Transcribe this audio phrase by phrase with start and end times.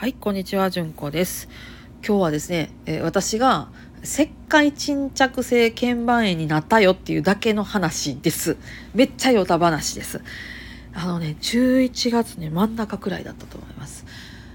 [0.00, 1.46] はい、こんにちは、じゅんこです。
[2.02, 3.68] 今日はですね、えー私が
[4.02, 8.56] 石灰沈着性腱板炎になったよっていうだけの話です。
[8.94, 10.22] めっちゃヨタ話です。
[10.94, 14.06] あのね、11月ね、真ん中くらいだったと思います。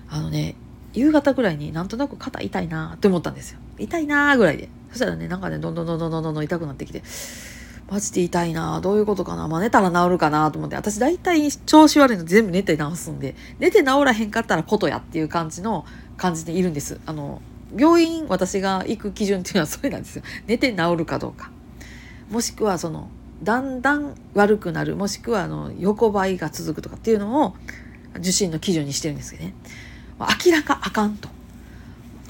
[0.10, 0.56] あのね、
[0.94, 3.60] 夕方ぐらいになんとなく肩痛いなーって思ったんですよ。
[3.78, 4.70] 痛いなーぐらいで。
[4.90, 7.04] そしたらね、なんかね、どんどんどんどんどんどん痛くなってきて、
[7.90, 8.82] マジで痛いな。
[8.82, 9.48] どういうことかな。
[9.48, 10.76] まあ寝たら治るかなと思って。
[10.76, 13.36] 私大体調子悪いの全部寝て治すんで。
[13.60, 15.86] 寝て治らへんかったらことやっていう感じの
[16.18, 17.00] 感じでいるんです。
[17.06, 17.42] あの
[17.78, 20.24] 病院私が行く基準っていうのはそれなんですよ。
[20.48, 21.52] 寝て治るかどうか。
[22.32, 23.10] もしくはその
[23.44, 24.96] だんだん悪くなる。
[24.96, 27.56] もしくはあの横ばいが続くとかっていうのを
[28.18, 29.54] 受診の基準にしてるんですけどね。
[30.46, 31.30] 明らかあかんと。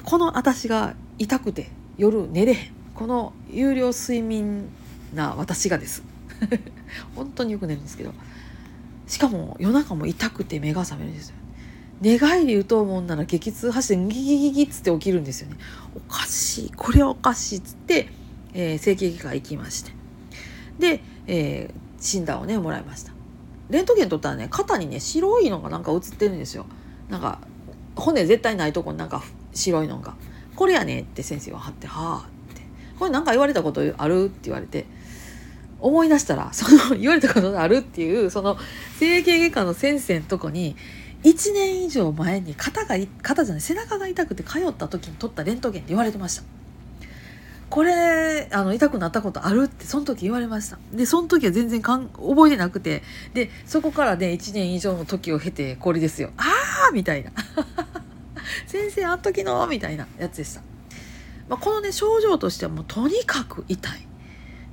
[0.03, 2.72] この私が痛くて夜寝れへん。
[2.94, 4.70] この有料睡眠
[5.16, 6.04] な私がです。
[7.16, 8.14] 本当によく寝るんですけど。
[9.08, 11.36] しかも夜中も痛くて目が覚めるんですよ
[12.02, 15.58] 寝返り打とうもんなら激痛走ってギギギギッつって起きるんですよね
[15.96, 18.09] おかしいこれはおかしいっつって、
[18.54, 19.92] えー整形外科行きまして
[20.80, 23.14] で、えー診断をねもらいました
[23.70, 26.67] レントゲン取ったらね肩にね白いのがなんか映ってるんですよ
[27.09, 27.39] なんか
[27.95, 29.23] 骨絶対ないとこになんか
[29.54, 30.14] 白いのが
[30.56, 32.61] これやねって先生は貼ってはあって
[33.00, 34.86] これなんか言われたことあるって言われて
[35.80, 38.58] 思い出したら その言われたことがあるっていうその
[39.00, 40.76] 整形外科の先生のとこに
[41.23, 46.44] 1年以上前に肩が肩じゃない背中が痛くて通った時に取ったレントゲンって言われてました。
[47.70, 50.78] これあの痛くなったことあるってその時言われました。
[50.94, 53.02] でその時は全然かん覚えてなくて
[53.34, 56.32] でそこからね1年以上の時を経てこれですよ。
[56.38, 56.44] あ
[56.89, 57.32] あみたいな。
[58.67, 60.62] 先生あん時のみたいなやつでした、
[61.50, 64.08] まあ、このね症状としてはもうとにかく痛い。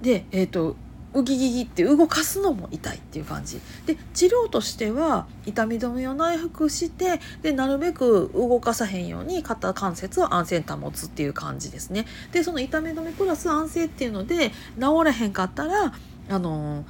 [0.03, 0.77] でえっ、と
[1.15, 3.61] ウギギギって動かすのも痛いっていう感じ。
[3.87, 12.07] で治療としては痛み止めを内服してでなるべく動かさへんように肩関節を安静に保つっていう感じですね。
[12.33, 15.93] でその痛み止めプラス安静っていうので治らへんかったら
[16.29, 16.85] あの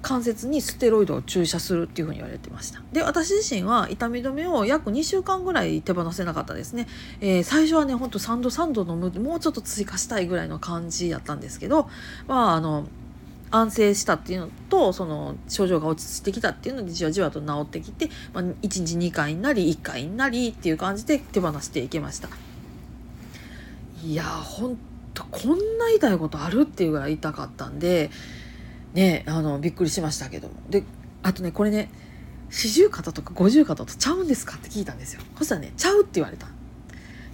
[0.00, 2.82] 関節にステロイドを注射するっていうふうに言われてました。
[2.92, 6.86] で私自身は痛み止めを約2週間ぐらい手放せなかったですね、
[7.20, 11.88] えー最初はねほんと3度3度飲むもうちょっと追加したいぐらいの感じやったんですけど
[12.26, 12.86] まああの
[13.50, 22.28] 安静したっていうのとその症状が落ち着いてきたっていうのでじわじわと治ってきて、まあ、1日2回になり1回になりっていう感じで手放していけました。
[24.04, 24.78] いやーほん
[25.14, 28.10] とこんな痛いことあるっていうぐらい痛かったんで
[28.94, 30.54] ねあのびっくりしましたけども。
[30.68, 30.84] で
[31.22, 31.90] あとねこれね
[32.50, 35.22] 四十肩とか五十肩とちゃうんですかって聞いたんですよ。
[35.36, 36.48] そしたらねちゃうって言われた。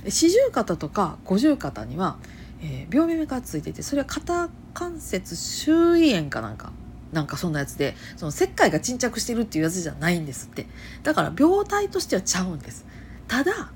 [0.08, 2.16] 四十肩とか五十肩には、
[2.62, 6.72] えー病名がついててそれは肩関節周囲炎かなんか
[7.12, 10.66] なんかそんなやつでその石灰が沈着してるっていうやつじゃないんですって。
[11.04, 12.84] だから病態としてはちゃうんです。
[13.28, 13.70] ただ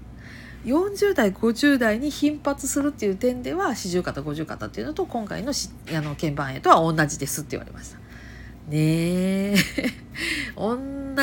[0.64, 7.98] 40代50代に頻発するっていう点では四十肩五十肩っていうのと今回のしあの腱板炎とは同じですって言われました。
[8.69, 9.54] ねえ。
[10.56, 10.76] 同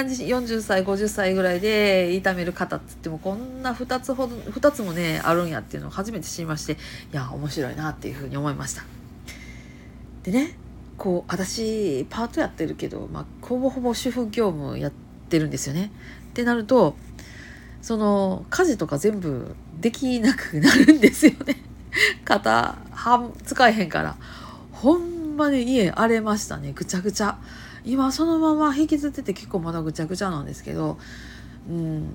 [0.07, 6.77] じ40歳50歳ぐらいで痛める方っつってもこんな2つほど2つもねあるんやっていうのを初めて知りましてい
[7.11, 8.94] や面白いなっていうふうに思いました。
[10.25, 10.57] でね
[10.97, 14.91] こう私パートやってるけど、まあ、ほぼほぼ主婦業務やっ
[15.29, 15.91] てるんですよね。
[16.29, 16.95] ってなると
[17.81, 21.57] その家事とか全部できなくなるんですよね。
[22.25, 24.15] 肩は使えへんから。
[24.71, 26.71] ほんまに家荒れましたね。
[26.73, 27.37] ぐちゃぐちゃ。
[27.83, 30.97] 今そのまま引きずってて結構まだぐちゃぐちゃなんですけど、
[31.69, 32.07] うん、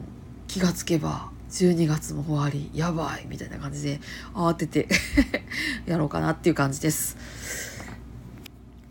[0.49, 2.71] 気がつけば12月も終わり。
[2.75, 3.27] やばい。
[3.29, 4.01] みたいな感じで
[4.35, 4.89] 慌てて
[5.87, 7.17] やろうかなっていう感じです。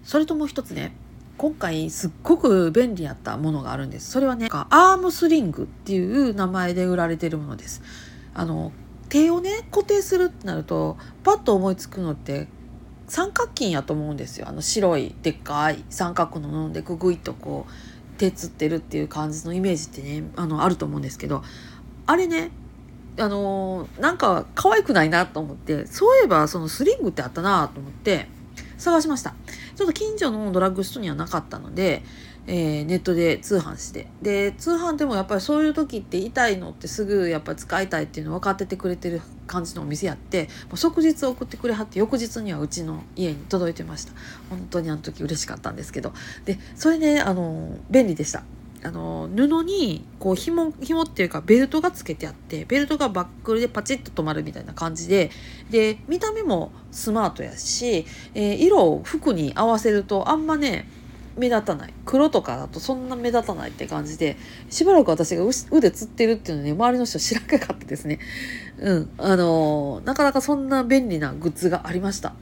[0.10, 0.92] それともう一つね
[1.38, 4.10] 今回すっごく便利やったものがあるんです。
[4.10, 7.84] それはねアームスリングっていう名前で売られてるものです。
[8.34, 8.72] あの
[9.10, 12.48] 手をね固定するってなるとパッと思いつくのって
[13.08, 14.48] 三角筋やと思うんですよ。
[14.50, 21.44] あの白いでっかい三角の布でググイっとこう手つってるっていう感じのイメージってねあのあると思うんですけど
[22.08, 22.50] あれね
[23.20, 28.28] あのーなんか可愛くないなと思ってそういえばそのスリングってあったなと思って
[28.80, 29.36] 探しました。
[29.80, 32.04] ちょっと近所のドラッグストアにはなかったので、
[32.48, 34.08] えーネットで通販して。
[34.22, 44.12] で通販でもやっぱりそういう時って痛いのってすぐやっぱ使いたいっていうの分かっててくれてる感じのお店やってもう即日送ってくれはって翌日にはうちの家に届いてました。
[44.50, 46.12] 本当にあの時嬉しかったんですけど。
[46.44, 48.44] でそれねあの便利でした。
[48.84, 55.32] あの布にこう紐紐っていうかベルトがつけてあってベルトがバックルでパチッと止まるみたいな感じで
[55.70, 60.88] で見た目もスマートやし、えー色を服に合わせるとあんまね
[61.38, 61.94] 目立たない。
[62.06, 64.36] 黒とかだとそんな目立たないって感じで
[64.70, 68.20] しばらく私が腕つってるっていうのね周りの人知らなかったですね。
[68.78, 69.10] うん。
[69.18, 72.34] あのー、なかなかそんな便利なグッズがありました。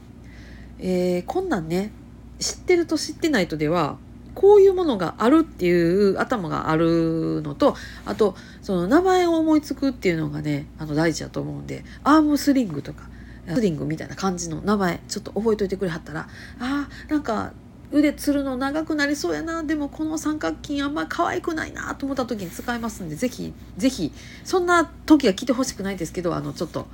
[0.80, 1.92] えー、こんなんね
[2.40, 3.98] 知ってると知ってないとでは
[4.38, 7.76] こういうものがあるっていう頭があるのと
[8.06, 13.10] あとその名前を思いつくっていうのがねあの大事だと思うんでアームスリングとか
[13.52, 16.28] スリングみたいな感じの名前ちょっと覚えといてくれはったら
[16.60, 17.52] あーなんか
[17.92, 24.14] 腕つるの長くなりそうやなでもこの三角筋あんま可愛くないなと思った時に使えますんでぜひぜひ
[24.44, 26.86] そんな時は来てほしくないですけどあのちょっと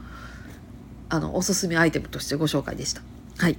[1.10, 3.02] あのおすすめアイテムとしてご紹介でした。
[3.38, 3.58] はい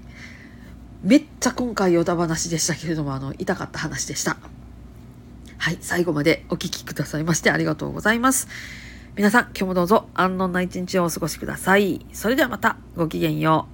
[1.05, 4.39] めっちゃ今回ヨタ話でしたけれどもあの痛かった話でした。
[5.59, 8.49] はい最後までお聴きくださいましてありがとうございます。
[9.15, 12.07] 皆さん今日もどうぞ安穏な一日をお過ごしください。
[12.15, 13.74] それではまたごきげんよう。